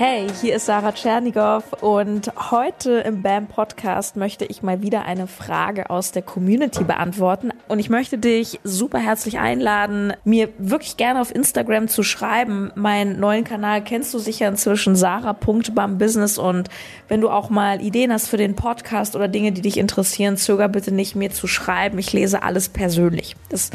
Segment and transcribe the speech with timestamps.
[0.00, 5.26] Hey, hier ist Sarah Tschernigow und heute im BAM Podcast möchte ich mal wieder eine
[5.26, 7.50] Frage aus der Community beantworten.
[7.66, 12.70] Und ich möchte dich super herzlich einladen, mir wirklich gerne auf Instagram zu schreiben.
[12.76, 16.38] Meinen neuen Kanal kennst du sicher inzwischen, sarah.bambusiness.
[16.38, 16.68] Und
[17.08, 20.68] wenn du auch mal Ideen hast für den Podcast oder Dinge, die dich interessieren, zöger
[20.68, 21.98] bitte nicht, mir zu schreiben.
[21.98, 23.34] Ich lese alles persönlich.
[23.48, 23.72] Das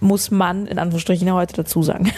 [0.00, 2.12] muss man in Anführungsstrichen heute dazu sagen.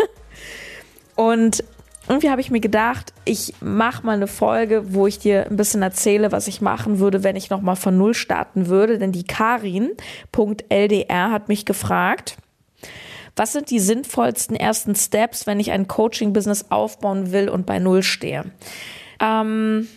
[1.14, 1.62] Und
[2.08, 5.82] irgendwie habe ich mir gedacht, ich mache mal eine Folge, wo ich dir ein bisschen
[5.82, 8.98] erzähle, was ich machen würde, wenn ich nochmal von Null starten würde.
[8.98, 12.36] Denn die Karin.ldr hat mich gefragt,
[13.36, 18.02] was sind die sinnvollsten ersten Steps, wenn ich ein Coaching-Business aufbauen will und bei Null
[18.02, 18.44] stehe?
[19.20, 19.88] Ähm,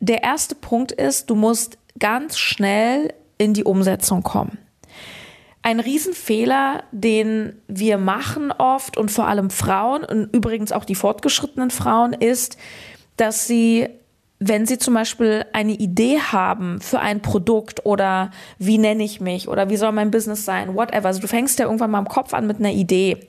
[0.00, 4.58] der erste Punkt ist, du musst ganz schnell in die Umsetzung kommen.
[5.64, 11.70] Ein Riesenfehler, den wir machen oft und vor allem Frauen und übrigens auch die fortgeschrittenen
[11.70, 12.56] Frauen ist,
[13.16, 13.88] dass sie,
[14.40, 19.46] wenn sie zum Beispiel eine Idee haben für ein Produkt oder wie nenne ich mich
[19.46, 21.06] oder wie soll mein Business sein, whatever.
[21.06, 23.28] Also du fängst ja irgendwann mal im Kopf an mit einer Idee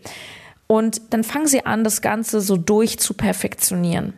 [0.66, 4.14] und dann fangen sie an, das Ganze so durch zu perfektionieren.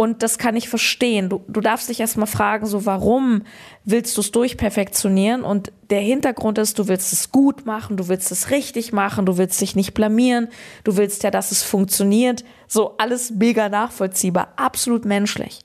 [0.00, 1.28] Und das kann ich verstehen.
[1.28, 3.42] Du, du darfst dich erstmal fragen, so warum
[3.84, 5.42] willst du es durchperfektionieren?
[5.42, 9.36] Und der Hintergrund ist, du willst es gut machen, du willst es richtig machen, du
[9.36, 10.48] willst dich nicht blamieren,
[10.84, 12.44] du willst ja, dass es funktioniert.
[12.66, 15.60] So alles mega nachvollziehbar, absolut menschlich.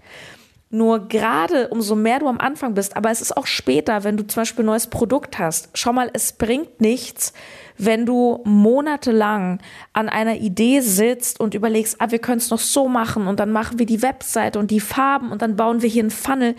[0.76, 4.28] Nur gerade umso mehr du am Anfang bist, aber es ist auch später, wenn du
[4.28, 5.70] zum Beispiel ein neues Produkt hast.
[5.74, 7.32] Schau mal, es bringt nichts,
[7.78, 9.60] wenn du monatelang
[9.94, 13.54] an einer Idee sitzt und überlegst, ah, wir können es noch so machen und dann
[13.54, 16.56] machen wir die Webseite und die Farben und dann bauen wir hier einen Funnel.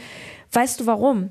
[0.50, 1.28] Weißt du warum?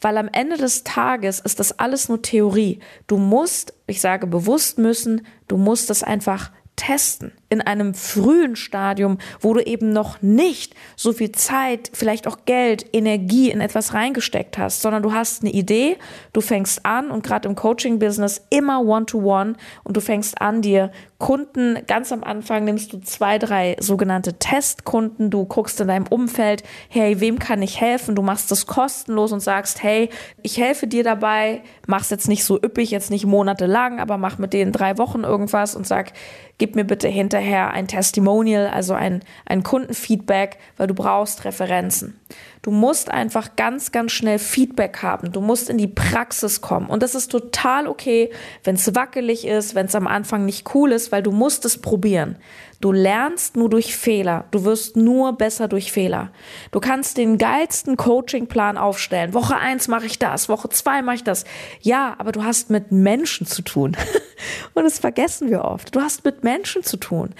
[0.00, 2.80] Weil am Ende des Tages ist das alles nur Theorie.
[3.06, 9.18] Du musst, ich sage bewusst müssen, du musst es einfach testen in einem frühen Stadium,
[9.40, 14.58] wo du eben noch nicht so viel Zeit, vielleicht auch Geld, Energie in etwas reingesteckt
[14.58, 15.96] hast, sondern du hast eine Idee,
[16.32, 20.90] du fängst an und gerade im Coaching-Business immer One-to-One -one, und du fängst an, dir
[21.18, 26.64] Kunden, ganz am Anfang nimmst du zwei, drei sogenannte Testkunden, du guckst in deinem Umfeld,
[26.90, 28.14] hey, wem kann ich helfen?
[28.14, 30.10] Du machst das kostenlos und sagst, hey,
[30.42, 34.52] ich helfe dir dabei, mach's jetzt nicht so üppig, jetzt nicht monatelang, aber mach mit
[34.52, 36.12] denen drei Wochen irgendwas und sag,
[36.58, 42.20] gib mir bitte hinterher ein Testimonial, also ein, ein Kundenfeedback, weil du brauchst Referenzen.
[42.64, 45.32] Du musst einfach ganz, ganz schnell Feedback haben.
[45.32, 46.86] Du musst in die Praxis kommen.
[46.86, 48.30] Und das ist total okay,
[48.62, 51.76] wenn es wackelig ist, wenn es am Anfang nicht cool ist, weil du musst es
[51.76, 52.36] probieren.
[52.80, 54.46] Du lernst nur durch Fehler.
[54.50, 56.30] Du wirst nur besser durch Fehler.
[56.70, 59.34] Du kannst den geilsten Coachingplan aufstellen.
[59.34, 61.44] Woche eins mache ich das, Woche zwei mache ich das.
[61.82, 63.94] Ja, aber du hast mit Menschen zu tun.
[64.72, 65.94] Und das vergessen wir oft.
[65.94, 67.34] Du hast mit Menschen zu tun.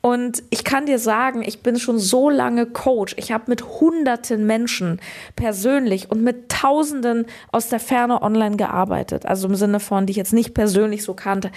[0.00, 3.14] Und ich kann dir sagen, ich bin schon so lange Coach.
[3.18, 5.00] Ich habe mit hunderten Menschen
[5.34, 9.26] persönlich und mit Tausenden aus der Ferne online gearbeitet.
[9.26, 11.50] Also im Sinne von, die ich jetzt nicht persönlich so kannte.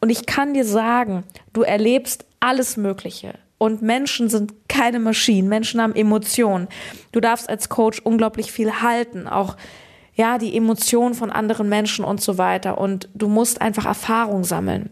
[0.00, 3.34] Und ich kann dir sagen, du erlebst alles Mögliche.
[3.58, 5.48] Und Menschen sind keine Maschinen.
[5.48, 6.68] Menschen haben Emotionen.
[7.12, 9.26] Du darfst als Coach unglaublich viel halten.
[9.26, 9.56] Auch
[10.14, 12.78] ja, die Emotionen von anderen Menschen und so weiter.
[12.78, 14.90] Und du musst einfach Erfahrung sammeln.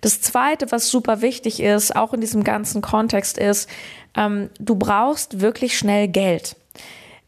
[0.00, 3.68] Das Zweite, was super wichtig ist, auch in diesem ganzen Kontext, ist,
[4.16, 6.56] ähm, du brauchst wirklich schnell Geld.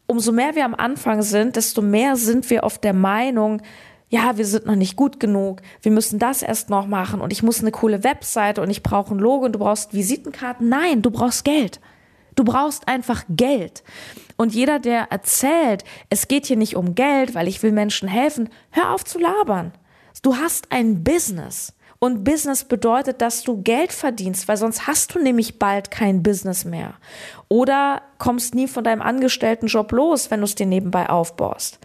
[0.07, 3.61] Umso mehr wir am Anfang sind, desto mehr sind wir auf der Meinung,
[4.09, 7.43] ja, wir sind noch nicht gut genug, wir müssen das erst noch machen und ich
[7.43, 10.67] muss eine coole Webseite und ich brauche ein Logo und du brauchst Visitenkarten.
[10.67, 11.79] Nein, du brauchst Geld.
[12.35, 13.83] Du brauchst einfach Geld.
[14.35, 18.49] Und jeder, der erzählt, es geht hier nicht um Geld, weil ich will Menschen helfen,
[18.71, 19.73] hör auf zu labern.
[20.21, 21.73] Du hast ein Business.
[22.01, 26.63] Und Business bedeutet, dass du Geld verdienst, weil sonst hast du nämlich bald kein Business
[26.63, 26.93] mehr.
[27.49, 31.79] Oder kommst nie von deinem Angestelltenjob los, wenn du es dir nebenbei aufbaust.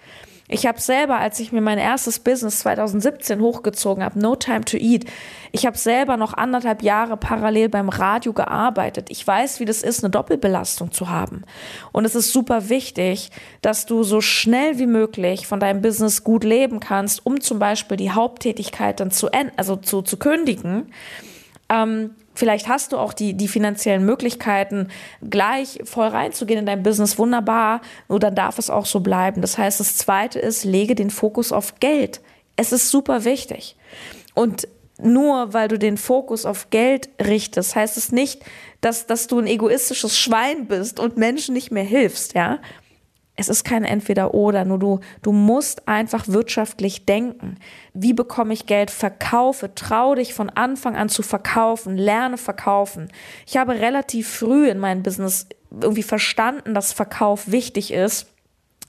[0.54, 4.76] Ich habe selber, als ich mir mein erstes Business 2017 hochgezogen habe, No Time to
[4.76, 5.04] Eat,
[5.50, 9.08] ich habe selber noch anderthalb Jahre parallel beim Radio gearbeitet.
[9.10, 11.42] Ich weiß, wie das ist, eine Doppelbelastung zu haben.
[11.90, 13.30] Und es ist super wichtig,
[13.62, 17.96] dass du so schnell wie möglich von deinem Business gut leben kannst, um zum Beispiel
[17.96, 20.92] die Haupttätigkeit dann zu, also zu, zu kündigen.
[21.68, 24.88] Ähm, Vielleicht hast du auch die, die finanziellen Möglichkeiten,
[25.28, 27.18] gleich voll reinzugehen in dein Business.
[27.18, 27.80] Wunderbar.
[28.08, 29.40] Nur dann darf es auch so bleiben.
[29.40, 32.20] Das heißt, das zweite ist, lege den Fokus auf Geld.
[32.56, 33.76] Es ist super wichtig.
[34.34, 38.42] Und nur weil du den Fokus auf Geld richtest, heißt es nicht,
[38.80, 42.58] dass, dass du ein egoistisches Schwein bist und Menschen nicht mehr hilfst, ja.
[43.36, 47.56] Es ist kein Entweder-Oder, nur du, du musst einfach wirtschaftlich denken.
[47.92, 48.92] Wie bekomme ich Geld?
[48.92, 53.10] Verkaufe, trau dich von Anfang an zu verkaufen, lerne verkaufen.
[53.46, 55.48] Ich habe relativ früh in meinem Business
[55.80, 58.33] irgendwie verstanden, dass Verkauf wichtig ist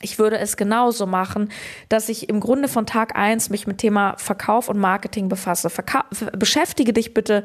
[0.05, 1.49] ich würde es genauso machen,
[1.89, 5.71] dass ich im Grunde von Tag eins mich mit Thema Verkauf und Marketing befasse.
[5.71, 6.05] Verka
[6.37, 7.43] beschäftige dich bitte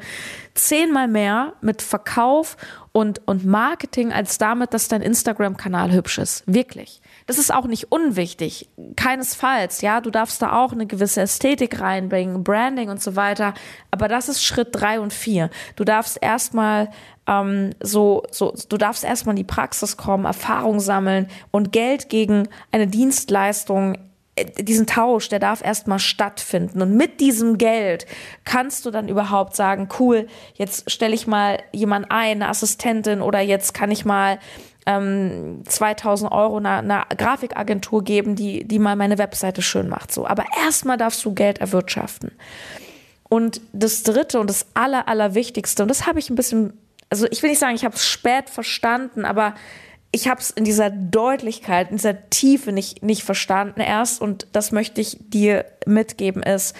[0.53, 2.57] zehnmal mehr mit Verkauf
[2.91, 6.43] und, und Marketing als damit, dass dein Instagram-Kanal hübsch ist.
[6.45, 7.01] Wirklich.
[7.25, 8.69] Das ist auch nicht unwichtig.
[8.95, 9.81] Keinesfalls.
[9.81, 13.55] Ja, du darfst da auch eine gewisse Ästhetik reinbringen, Branding und so weiter.
[13.89, 15.49] Aber das ist Schritt drei und vier.
[15.75, 16.89] Du darfst erstmal
[17.31, 22.49] ähm, so, so, du darfst erstmal in die Praxis kommen, Erfahrung sammeln und Geld gegen
[22.71, 23.97] eine Dienstleistung
[24.35, 26.81] äh, diesen Tausch, der darf erstmal stattfinden.
[26.81, 28.05] Und mit diesem Geld
[28.43, 33.39] kannst du dann überhaupt sagen, cool, jetzt stelle ich mal jemand ein, eine Assistentin oder
[33.39, 34.37] jetzt kann ich mal
[34.85, 40.11] ähm, 2000 Euro einer, einer Grafikagentur geben, die, die mal meine Webseite schön macht.
[40.11, 40.27] So.
[40.27, 42.31] Aber erstmal darfst du Geld erwirtschaften.
[43.29, 46.73] Und das Dritte und das Aller, Allerwichtigste, und das habe ich ein bisschen
[47.11, 49.53] also ich will nicht sagen, ich habe es spät verstanden, aber
[50.11, 54.71] ich habe es in dieser Deutlichkeit, in dieser Tiefe nicht, nicht verstanden erst und das
[54.71, 56.75] möchte ich dir mitgeben ist,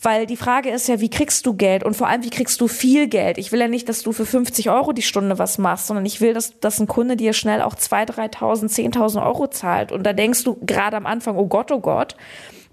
[0.00, 2.68] weil die Frage ist ja, wie kriegst du Geld und vor allem, wie kriegst du
[2.68, 3.38] viel Geld?
[3.38, 6.20] Ich will ja nicht, dass du für 50 Euro die Stunde was machst, sondern ich
[6.20, 9.92] will, dass, dass ein Kunde dir schnell auch 2.000, 3.000, 10.000 Euro zahlt.
[9.92, 12.16] Und da denkst du gerade am Anfang, oh Gott, oh Gott.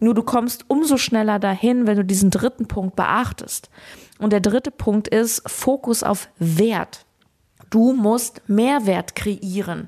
[0.02, 3.70] Nur du kommst umso schneller dahin, wenn du diesen dritten Punkt beachtest.
[4.22, 7.06] Und der dritte Punkt ist Fokus auf Wert.
[7.72, 9.88] Du musst Mehrwert kreieren.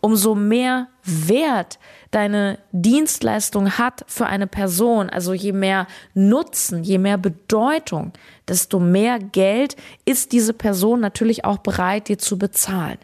[0.00, 1.80] Umso mehr Wert
[2.12, 8.12] deine Dienstleistung hat für eine Person, also je mehr Nutzen, je mehr Bedeutung,
[8.46, 12.98] desto mehr Geld ist diese Person natürlich auch bereit, dir zu bezahlen.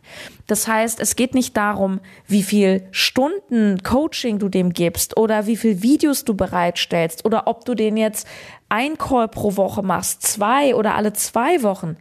[0.47, 1.99] Das heißt, es geht nicht darum,
[2.29, 7.65] wie viel Stunden Coaching du dem gibst oder wie viel Videos du bereitstellst oder ob
[7.65, 8.29] du den jetzt
[8.69, 11.97] ein Call pro Woche machst, zwei oder alle zwei Wochen.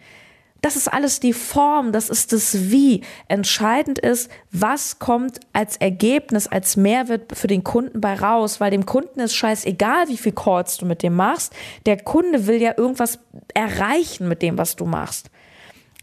[0.62, 3.02] Das ist alles die Form, das ist das Wie.
[3.28, 8.86] Entscheidend ist, was kommt als Ergebnis, als Mehrwert für den Kunden bei raus, weil dem
[8.86, 11.54] Kunden ist scheißegal, wie viel Calls du mit dem machst.
[11.86, 13.20] Der Kunde will ja irgendwas
[13.54, 15.30] erreichen mit dem, was du machst.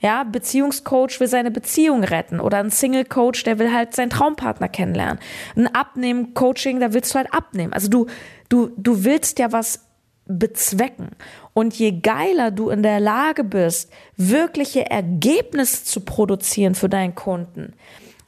[0.02, 4.68] Ja, Beziehungscoach will seine Beziehung retten oder ein Single Coach, der will halt seinen Traumpartner
[4.68, 5.18] kennenlernen.
[5.56, 7.72] Ein Abnehmen Coaching, da willst du halt abnehmen.
[7.72, 8.06] Also du
[8.50, 9.85] du du willst ja was
[10.26, 11.10] bezwecken.
[11.54, 17.74] Und je geiler du in der Lage bist, wirkliche Ergebnisse zu produzieren für deinen Kunden,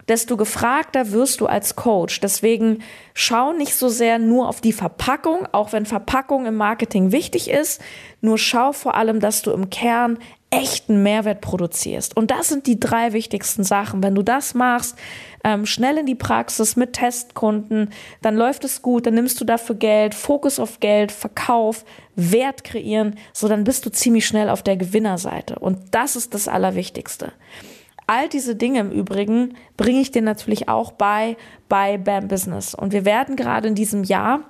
[0.08, 2.20] desto gefragter wirst du als Coach.
[2.20, 2.82] Deswegen
[3.14, 7.80] schau nicht so sehr nur auf die Verpackung, auch wenn Verpackung im Marketing wichtig ist,
[8.20, 10.18] nur schau vor allem, dass du im Kern
[10.50, 12.16] echten Mehrwert produzierst.
[12.16, 14.02] Und das sind die drei wichtigsten Sachen.
[14.02, 14.96] Wenn du das machst,
[15.44, 17.90] ähm, schnell in die Praxis mit Testkunden,
[18.22, 21.84] dann läuft es gut, dann nimmst du dafür Geld, Fokus auf Geld, Verkauf,
[22.16, 25.58] Wert kreieren, so dann bist du ziemlich schnell auf der Gewinnerseite.
[25.58, 27.32] Und das ist das Allerwichtigste.
[28.10, 31.36] All diese Dinge im Übrigen bringe ich dir natürlich auch bei
[31.68, 32.74] bei BAM Business.
[32.74, 34.40] Und wir werden gerade in diesem Jahr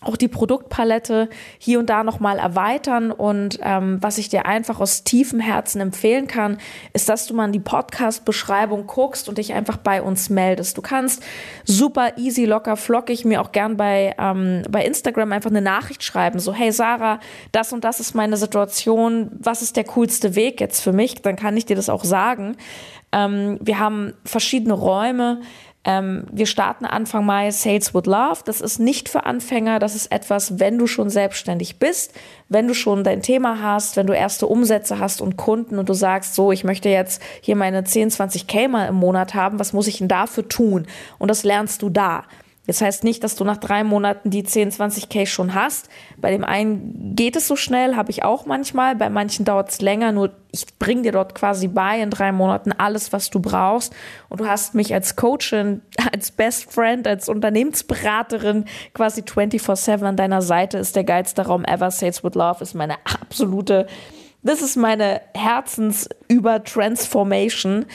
[0.00, 3.10] auch die Produktpalette hier und da nochmal erweitern.
[3.10, 6.58] Und ähm, was ich dir einfach aus tiefem Herzen empfehlen kann,
[6.92, 10.76] ist, dass du mal in die Podcast-Beschreibung guckst und dich einfach bei uns meldest.
[10.76, 11.22] Du kannst
[11.64, 16.38] super easy, locker, flockig mir auch gern bei, ähm, bei Instagram einfach eine Nachricht schreiben.
[16.38, 17.20] So, hey Sarah,
[17.52, 19.30] das und das ist meine Situation.
[19.38, 21.22] Was ist der coolste Weg jetzt für mich?
[21.22, 22.56] Dann kann ich dir das auch sagen.
[23.12, 25.40] Ähm, wir haben verschiedene Räume
[25.84, 28.40] ähm, wir starten Anfang Mai Sales with Love.
[28.44, 29.78] Das ist nicht für Anfänger.
[29.78, 32.12] Das ist etwas, wenn du schon selbstständig bist,
[32.48, 35.94] wenn du schon dein Thema hast, wenn du erste Umsätze hast und Kunden und du
[35.94, 39.58] sagst, so, ich möchte jetzt hier meine 10, 20k mal im Monat haben.
[39.58, 40.86] Was muss ich denn dafür tun?
[41.18, 42.24] Und das lernst du da.
[42.66, 45.90] Das heißt nicht, dass du nach drei Monaten die 10, 20k schon hast.
[46.16, 48.96] Bei dem einen geht es so schnell, habe ich auch manchmal.
[48.96, 50.12] Bei manchen dauert es länger.
[50.12, 53.94] Nur ich bringe dir dort quasi bei in drei Monaten alles, was du brauchst.
[54.30, 60.40] Und du hast mich als Coachin, als Best Friend, als Unternehmensberaterin quasi 24-7 an deiner
[60.40, 60.78] Seite.
[60.78, 61.90] Ist der geilste Raum ever.
[61.90, 63.86] Sales with Love ist meine absolute,
[64.42, 67.76] das ist meine Herzensüber-Transformation.
[67.76, 67.86] Und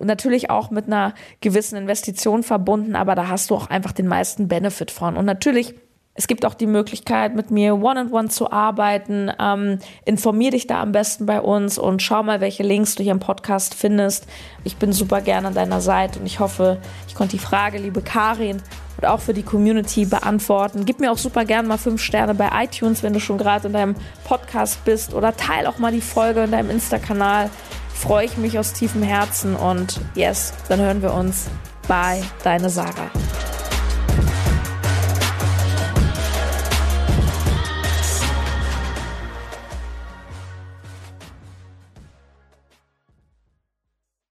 [0.00, 4.48] natürlich auch mit einer gewissen Investition verbunden, aber da hast du auch einfach den meisten
[4.48, 5.16] Benefit von.
[5.16, 5.74] Und natürlich
[6.16, 9.30] es gibt auch die Möglichkeit, mit mir one-on-one -on -one zu arbeiten.
[9.38, 13.12] Ähm, informier dich da am besten bei uns und schau mal, welche Links du hier
[13.12, 14.26] im Podcast findest.
[14.64, 18.00] Ich bin super gerne an deiner Seite und ich hoffe, ich konnte die Frage, liebe
[18.00, 18.62] Karin,
[18.96, 20.86] und auch für die Community beantworten.
[20.86, 23.74] Gib mir auch super gerne mal fünf Sterne bei iTunes, wenn du schon gerade in
[23.74, 27.50] deinem Podcast bist oder teil auch mal die Folge in deinem Insta-Kanal
[27.96, 31.46] freue ich mich aus tiefem Herzen und yes, dann hören wir uns
[31.88, 33.10] Bye, deine Sarah.